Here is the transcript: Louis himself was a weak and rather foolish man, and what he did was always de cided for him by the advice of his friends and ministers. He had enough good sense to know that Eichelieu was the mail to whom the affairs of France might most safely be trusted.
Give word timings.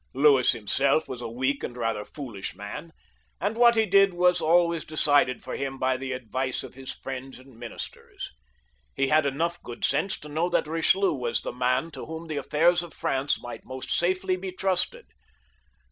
Louis 0.15 0.51
himself 0.51 1.07
was 1.07 1.21
a 1.21 1.27
weak 1.29 1.63
and 1.63 1.77
rather 1.77 2.03
foolish 2.03 2.55
man, 2.55 2.91
and 3.39 3.55
what 3.55 3.75
he 3.75 3.85
did 3.85 4.15
was 4.15 4.41
always 4.41 4.83
de 4.83 4.97
cided 4.97 5.43
for 5.43 5.55
him 5.55 5.77
by 5.77 5.95
the 5.95 6.11
advice 6.11 6.63
of 6.63 6.73
his 6.73 6.91
friends 6.91 7.37
and 7.37 7.55
ministers. 7.55 8.31
He 8.95 9.09
had 9.09 9.27
enough 9.27 9.61
good 9.61 9.85
sense 9.85 10.19
to 10.21 10.27
know 10.27 10.49
that 10.49 10.65
Eichelieu 10.65 11.13
was 11.15 11.41
the 11.43 11.53
mail 11.53 11.91
to 11.91 12.07
whom 12.07 12.25
the 12.25 12.37
affairs 12.37 12.81
of 12.81 12.95
France 12.95 13.39
might 13.39 13.63
most 13.63 13.91
safely 13.91 14.35
be 14.35 14.51
trusted. 14.51 15.05